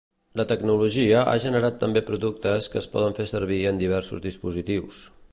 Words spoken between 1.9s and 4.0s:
productes que es poden fer servir en